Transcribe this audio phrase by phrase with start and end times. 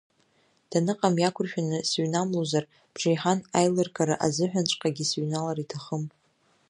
[0.69, 2.63] Даныҟам иақәыршәаны сыҩнамлозар,
[2.93, 6.03] бжеиҳан аилыргара азыҳәанҵәҟьагьы сыҩналар иҭахым.